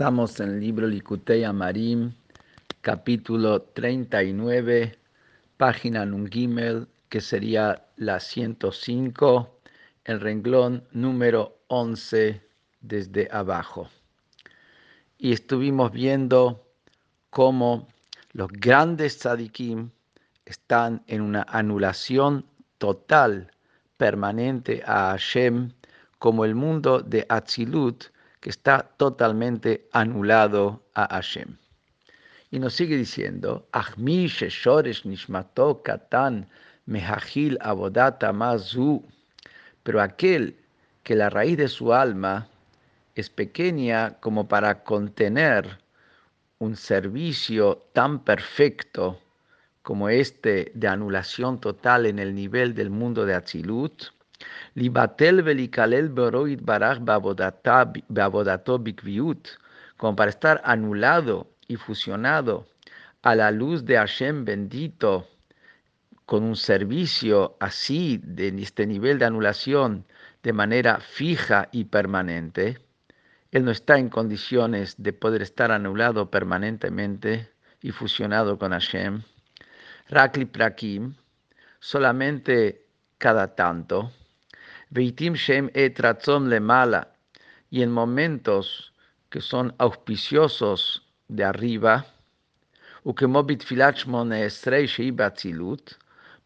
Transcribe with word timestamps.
Estamos 0.00 0.40
en 0.40 0.48
el 0.48 0.60
libro 0.60 0.86
Likutei 0.86 1.44
Amarim, 1.44 2.14
capítulo 2.80 3.60
39, 3.60 4.96
página 5.58 6.06
Nungimel, 6.06 6.88
que 7.10 7.20
sería 7.20 7.84
la 7.96 8.18
105, 8.18 9.60
el 10.06 10.20
renglón 10.20 10.84
número 10.92 11.58
11 11.66 12.40
desde 12.80 13.28
abajo. 13.30 13.90
Y 15.18 15.34
estuvimos 15.34 15.92
viendo 15.92 16.64
cómo 17.28 17.86
los 18.32 18.50
grandes 18.50 19.18
tzadikim 19.18 19.90
están 20.46 21.02
en 21.08 21.20
una 21.20 21.42
anulación 21.42 22.46
total, 22.78 23.50
permanente 23.98 24.82
a 24.86 25.10
Hashem, 25.10 25.72
como 26.18 26.46
el 26.46 26.54
mundo 26.54 27.00
de 27.00 27.26
Atzilut, 27.28 28.04
que 28.40 28.50
está 28.50 28.82
totalmente 28.96 29.88
anulado 29.92 30.82
a 30.94 31.06
Hashem. 31.14 31.56
Y 32.50 32.58
nos 32.58 32.74
sigue 32.74 32.96
diciendo, 32.96 33.68
katan 35.84 36.48
mehachil 36.86 37.58
abodata 37.60 38.32
mazu, 38.32 39.04
pero 39.82 40.00
aquel 40.00 40.56
que 41.02 41.14
la 41.14 41.30
raíz 41.30 41.56
de 41.56 41.68
su 41.68 41.92
alma 41.92 42.48
es 43.14 43.30
pequeña 43.30 44.18
como 44.20 44.48
para 44.48 44.82
contener 44.82 45.78
un 46.58 46.76
servicio 46.76 47.86
tan 47.92 48.24
perfecto 48.24 49.20
como 49.82 50.08
este 50.08 50.72
de 50.74 50.88
anulación 50.88 51.60
total 51.60 52.06
en 52.06 52.18
el 52.18 52.34
nivel 52.34 52.74
del 52.74 52.90
mundo 52.90 53.24
de 53.24 53.34
Atzilut, 53.34 54.04
Libatel 54.74 55.42
velikalel 55.42 56.08
boroid 56.08 56.60
baraj 56.62 56.98
babodato 57.00 58.78
bikviut, 58.78 59.48
como 59.96 60.16
para 60.16 60.30
estar 60.30 60.60
anulado 60.64 61.50
y 61.68 61.76
fusionado 61.76 62.66
a 63.22 63.34
la 63.34 63.50
luz 63.50 63.84
de 63.84 63.96
Hashem 63.96 64.44
bendito, 64.44 65.28
con 66.24 66.44
un 66.44 66.56
servicio 66.56 67.56
así, 67.60 68.20
de 68.22 68.48
este 68.62 68.86
nivel 68.86 69.18
de 69.18 69.26
anulación, 69.26 70.06
de 70.42 70.52
manera 70.52 71.00
fija 71.00 71.68
y 71.72 71.84
permanente, 71.84 72.78
él 73.50 73.64
no 73.64 73.72
está 73.72 73.98
en 73.98 74.08
condiciones 74.08 74.94
de 74.96 75.12
poder 75.12 75.42
estar 75.42 75.72
anulado 75.72 76.30
permanentemente 76.30 77.50
y 77.82 77.90
fusionado 77.90 78.58
con 78.58 78.70
Hashem. 78.70 79.22
Rakli 80.08 80.44
Prakim, 80.44 81.14
solamente 81.80 82.86
cada 83.18 83.54
tanto, 83.56 84.12
Veitim 84.92 85.34
Shem 85.34 85.70
et 85.72 86.00
le 86.00 86.58
mala, 86.58 87.14
y 87.70 87.82
en 87.82 87.92
momentos 87.92 88.92
que 89.28 89.40
son 89.40 89.72
auspiciosos 89.78 91.06
de 91.28 91.44
arriba, 91.44 92.04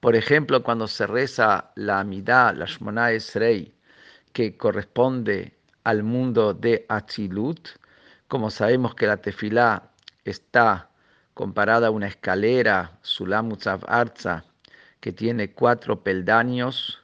por 0.00 0.14
ejemplo, 0.14 0.62
cuando 0.62 0.86
se 0.86 1.06
reza 1.06 1.72
la 1.74 2.00
Amidad, 2.00 2.54
la 2.54 2.66
Shmona 2.66 3.12
Esrei, 3.12 3.74
que 4.34 4.58
corresponde 4.58 5.56
al 5.84 6.02
mundo 6.02 6.52
de 6.52 6.84
Atzilut, 6.90 7.70
como 8.28 8.50
sabemos 8.50 8.94
que 8.94 9.06
la 9.06 9.16
tefilá 9.16 9.90
está 10.26 10.90
comparada 11.32 11.86
a 11.86 11.90
una 11.90 12.08
escalera, 12.08 12.98
Sulam 13.00 13.56
Arza, 13.86 14.44
que 15.00 15.12
tiene 15.12 15.52
cuatro 15.52 16.02
peldaños, 16.02 17.03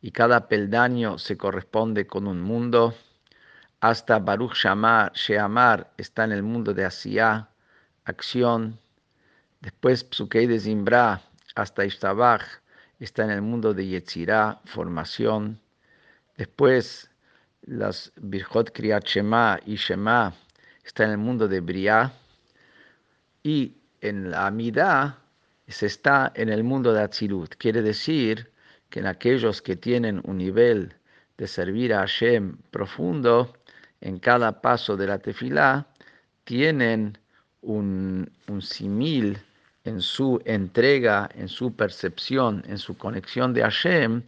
y 0.00 0.12
cada 0.12 0.48
peldaño 0.48 1.18
se 1.18 1.36
corresponde 1.36 2.06
con 2.06 2.26
un 2.26 2.40
mundo. 2.40 2.94
Hasta 3.80 4.18
Baruch 4.18 4.54
Shamar, 4.54 5.12
Sheamar 5.12 5.92
está 5.96 6.24
en 6.24 6.32
el 6.32 6.42
mundo 6.42 6.74
de 6.74 6.84
Asiá, 6.84 7.48
acción. 8.04 8.78
Después 9.60 10.04
Psukei 10.04 10.46
de 10.46 10.60
Zimbra 10.60 11.22
hasta 11.54 11.84
Ishtabach 11.84 12.42
está 13.00 13.24
en 13.24 13.30
el 13.30 13.42
mundo 13.42 13.74
de 13.74 13.86
Yetzirah, 13.86 14.60
formación. 14.64 15.60
Después 16.36 17.10
las 17.62 18.12
Birjot 18.16 18.70
Kriyat 18.72 19.04
Shema 19.04 19.58
y 19.66 19.76
Shema 19.76 20.32
está 20.84 21.04
en 21.04 21.10
el 21.10 21.18
mundo 21.18 21.48
de 21.48 21.60
Briah. 21.60 22.12
Y 23.42 23.76
en 24.00 24.30
la 24.30 24.46
Amidah 24.46 25.18
se 25.66 25.86
está 25.86 26.32
en 26.34 26.48
el 26.48 26.64
mundo 26.64 26.92
de 26.92 27.02
Atzilut. 27.02 27.56
Quiere 27.56 27.82
decir 27.82 28.50
que 28.90 29.00
en 29.00 29.06
aquellos 29.06 29.62
que 29.62 29.76
tienen 29.76 30.20
un 30.24 30.38
nivel 30.38 30.94
de 31.36 31.46
servir 31.46 31.94
a 31.94 32.00
Hashem 32.00 32.56
profundo, 32.70 33.52
en 34.00 34.18
cada 34.18 34.60
paso 34.60 34.96
de 34.96 35.06
la 35.06 35.18
tefilá, 35.18 35.86
tienen 36.44 37.18
un, 37.62 38.30
un 38.48 38.62
simil 38.62 39.38
en 39.84 40.00
su 40.00 40.40
entrega, 40.44 41.28
en 41.34 41.48
su 41.48 41.74
percepción, 41.74 42.62
en 42.66 42.78
su 42.78 42.96
conexión 42.96 43.52
de 43.52 43.62
Hashem, 43.62 44.22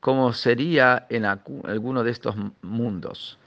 como 0.00 0.32
sería 0.32 1.06
en 1.10 1.24
alguno 1.24 2.02
de 2.02 2.10
estos 2.10 2.34
mundos. 2.62 3.38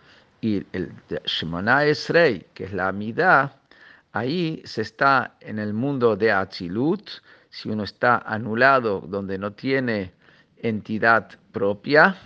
Y 0.41 0.65
el 0.73 0.91
Shemona 1.25 1.85
Esrei, 1.85 2.45
que 2.53 2.65
es 2.65 2.73
la 2.73 2.89
Amidad, 2.89 3.55
ahí 4.11 4.61
se 4.65 4.81
está 4.81 5.35
en 5.39 5.57
el 5.57 5.73
mundo 5.73 6.15
de 6.15 6.31
Atzilut, 6.31 7.09
si 7.49 7.69
uno 7.69 7.83
está 7.83 8.17
anulado, 8.17 9.01
donde 9.01 9.37
no 9.37 9.53
tiene 9.53 10.11
entidad 10.62 11.30
propia, 11.52 12.16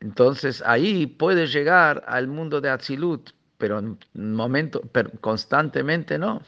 entonces 0.00 0.62
ahí 0.64 1.06
puede 1.06 1.46
llegar 1.46 2.02
al 2.06 2.26
mundo 2.26 2.60
de 2.60 2.70
Atzilut, 2.70 3.30
pero 3.58 3.78
en 3.78 3.98
momento, 4.14 4.80
pero 4.92 5.10
constantemente 5.20 6.18
no. 6.18 6.40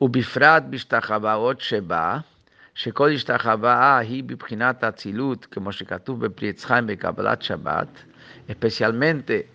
ובפרט 0.00 0.62
בהשתחוואות 0.70 1.60
שבה, 1.60 2.18
שכל 2.74 3.10
השתחוואה 3.10 3.98
היא 3.98 4.24
בבחינת 4.24 4.84
אצילות, 4.84 5.46
כמו 5.46 5.72
שכתוב 5.72 6.26
בפרי 6.26 6.48
עץ 6.48 6.64
חיים 6.64 6.86
בקבלת 6.86 7.42
שבת, 7.42 7.88
especialmente 8.48 9.46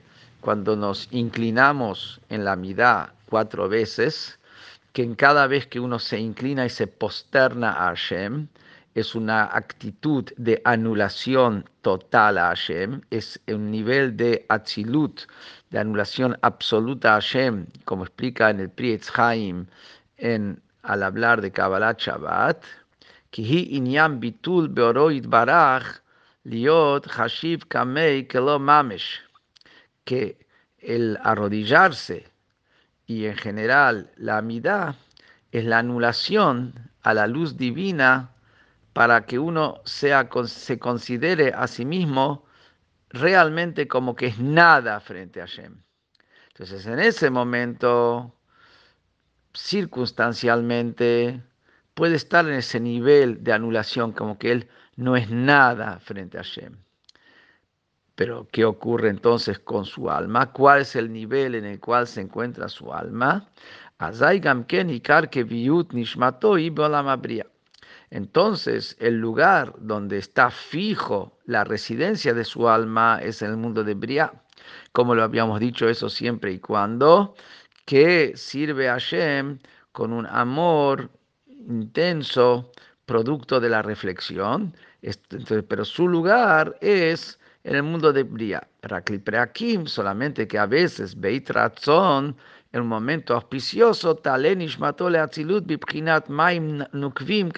cuando 0.41 0.75
nos 0.75 1.07
inclinamos 1.11 2.21
en 2.29 2.45
la 2.45 2.55
midá 2.55 3.13
cuatro 3.29 3.67
veces, 3.67 4.39
que 4.93 5.03
en 5.03 5.15
cada 5.15 5.47
vez 5.47 5.67
que 5.67 5.79
uno 5.79 5.99
se 5.99 6.19
inclina 6.19 6.65
y 6.65 6.69
se 6.69 6.87
posterna 6.87 7.71
a 7.71 7.89
Hashem, 7.89 8.47
es 8.94 9.14
una 9.14 9.44
actitud 9.44 10.30
de 10.36 10.60
anulación 10.64 11.64
total 11.80 12.38
a 12.38 12.48
Hashem, 12.48 13.00
es 13.10 13.40
un 13.46 13.70
nivel 13.70 14.16
de 14.16 14.44
atzilut, 14.48 15.22
de 15.70 15.78
anulación 15.78 16.36
absoluta 16.42 17.12
a 17.12 17.20
Hashem, 17.20 17.66
como 17.84 18.04
explica 18.04 18.50
en 18.50 18.60
el 18.60 18.68
Pri 18.68 19.00
Haim 19.14 19.66
en, 20.18 20.60
al 20.82 21.02
hablar 21.02 21.40
de 21.40 21.50
Kabbalah 21.50 21.96
Shabbat, 21.98 22.62
bitul 24.18 24.68
barach 24.68 26.02
liot 26.44 27.06
hashiv 27.06 27.66
kamei 27.68 28.26
kelo 28.26 28.58
mamesh, 28.58 29.20
que 30.04 30.36
el 30.78 31.16
arrodillarse 31.22 32.26
y 33.06 33.26
en 33.26 33.36
general 33.36 34.10
la 34.16 34.38
amidad 34.38 34.96
es 35.52 35.64
la 35.64 35.78
anulación 35.78 36.90
a 37.02 37.14
la 37.14 37.26
luz 37.26 37.56
divina 37.56 38.31
para 38.92 39.24
que 39.24 39.38
uno 39.38 39.80
sea, 39.84 40.28
se 40.46 40.78
considere 40.78 41.52
a 41.54 41.66
sí 41.66 41.84
mismo 41.84 42.44
realmente 43.10 43.88
como 43.88 44.14
que 44.14 44.26
es 44.26 44.38
nada 44.38 45.00
frente 45.00 45.40
a 45.40 45.46
Hashem. 45.46 45.82
Entonces, 46.48 46.86
en 46.86 46.98
ese 46.98 47.30
momento, 47.30 48.34
circunstancialmente, 49.54 51.42
puede 51.94 52.16
estar 52.16 52.46
en 52.46 52.54
ese 52.54 52.80
nivel 52.80 53.42
de 53.42 53.52
anulación, 53.52 54.12
como 54.12 54.38
que 54.38 54.52
él 54.52 54.68
no 54.96 55.16
es 55.16 55.30
nada 55.30 55.98
frente 56.00 56.38
a 56.38 56.42
Hashem. 56.42 56.76
Pero, 58.14 58.46
¿qué 58.52 58.66
ocurre 58.66 59.08
entonces 59.08 59.58
con 59.58 59.86
su 59.86 60.10
alma? 60.10 60.52
¿Cuál 60.52 60.82
es 60.82 60.96
el 60.96 61.10
nivel 61.10 61.54
en 61.54 61.64
el 61.64 61.80
cual 61.80 62.06
se 62.06 62.20
encuentra 62.20 62.68
su 62.68 62.92
alma? 62.92 63.48
Entonces, 68.12 68.94
el 69.00 69.16
lugar 69.16 69.74
donde 69.78 70.18
está 70.18 70.50
fijo 70.50 71.38
la 71.46 71.64
residencia 71.64 72.34
de 72.34 72.44
su 72.44 72.68
alma 72.68 73.18
es 73.22 73.40
en 73.40 73.52
el 73.52 73.56
mundo 73.56 73.84
de 73.84 73.94
Briah. 73.94 74.34
Como 74.92 75.14
lo 75.14 75.22
habíamos 75.22 75.58
dicho, 75.60 75.88
eso 75.88 76.10
siempre 76.10 76.52
y 76.52 76.58
cuando 76.58 77.34
que 77.86 78.36
sirve 78.36 78.90
a 78.90 78.94
Hashem 78.94 79.60
con 79.92 80.12
un 80.12 80.26
amor 80.26 81.10
intenso, 81.46 82.70
producto 83.06 83.60
de 83.60 83.70
la 83.70 83.80
reflexión. 83.80 84.76
pero 85.66 85.84
su 85.86 86.06
lugar 86.06 86.76
es 86.82 87.38
en 87.64 87.76
el 87.76 87.82
mundo 87.82 88.12
de. 88.12 88.26
Rakli 88.82 89.22
solamente 89.86 90.48
que 90.48 90.58
a 90.58 90.66
veces 90.66 91.18
Beit 91.18 91.50
Ratzon 91.50 92.36
en 92.72 92.80
un 92.80 92.88
momento 92.88 93.34
auspicioso, 93.34 94.20
maim 96.28 96.84
nukvim 96.92 97.50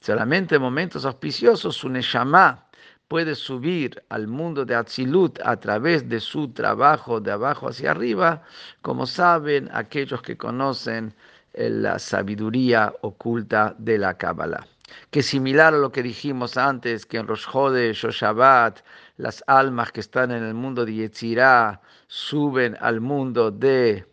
Solamente 0.00 0.56
en 0.56 0.62
momentos 0.62 1.04
auspiciosos, 1.04 1.76
su 1.76 1.88
neshama 1.88 2.64
puede 3.08 3.34
subir 3.34 4.02
al 4.10 4.26
mundo 4.26 4.64
de 4.64 4.74
Atzilut 4.74 5.38
a 5.44 5.56
través 5.56 6.08
de 6.08 6.20
su 6.20 6.48
trabajo 6.48 7.20
de 7.20 7.32
abajo 7.32 7.68
hacia 7.68 7.92
arriba, 7.92 8.42
como 8.82 9.06
saben 9.06 9.68
aquellos 9.72 10.20
que 10.20 10.36
conocen 10.36 11.14
eh, 11.54 11.70
la 11.70 11.98
sabiduría 11.98 12.92
oculta 13.00 13.74
de 13.78 13.98
la 13.98 14.14
Kabbalah. 14.14 14.66
Que 15.10 15.22
similar 15.22 15.74
a 15.74 15.78
lo 15.78 15.92
que 15.92 16.02
dijimos 16.02 16.56
antes, 16.56 17.06
que 17.06 17.18
en 17.18 17.26
Rosh 17.26 17.46
Chodesh 17.50 18.04
o 18.04 18.74
las 19.16 19.44
almas 19.46 19.92
que 19.92 20.00
están 20.00 20.30
en 20.30 20.42
el 20.42 20.54
mundo 20.54 20.84
de 20.84 20.94
Yetzirah 20.94 21.80
suben 22.06 22.76
al 22.80 23.00
mundo 23.00 23.50
de 23.50 24.06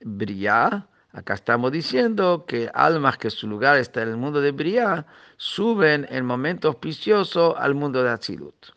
Briah, 0.00 0.86
Acá 1.14 1.34
estamos 1.34 1.70
diciendo 1.70 2.46
que 2.46 2.70
almas 2.72 3.18
que 3.18 3.28
su 3.28 3.46
lugar 3.46 3.76
está 3.76 4.00
en 4.00 4.08
el 4.08 4.16
mundo 4.16 4.40
de 4.40 4.50
Briah 4.50 5.04
suben 5.36 6.06
en 6.08 6.24
momento 6.24 6.68
auspicioso 6.68 7.54
al 7.58 7.74
mundo 7.74 8.02
de 8.02 8.08
Atzilut. 8.08 8.72